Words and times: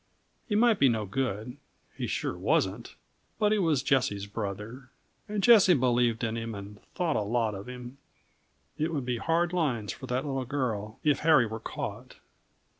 He 0.47 0.55
might 0.55 0.79
be 0.79 0.89
no 0.89 1.05
good 1.05 1.57
he 1.95 2.07
sure 2.07 2.35
wasn't! 2.35 2.95
but 3.37 3.51
he 3.51 3.59
was 3.59 3.83
Jessie's 3.83 4.25
brother, 4.25 4.89
and 5.29 5.43
Jessie 5.43 5.75
believed 5.75 6.23
in 6.23 6.35
him 6.35 6.55
and 6.55 6.81
thought 6.95 7.15
a 7.15 7.21
lot 7.21 7.53
of 7.53 7.69
him. 7.69 7.99
It 8.79 8.91
would 8.91 9.05
be 9.05 9.17
hard 9.17 9.53
lines 9.53 9.93
for 9.93 10.07
that 10.07 10.25
little 10.25 10.43
girl 10.45 10.97
if 11.03 11.19
Harry 11.19 11.45
were 11.45 11.59
caught. 11.59 12.15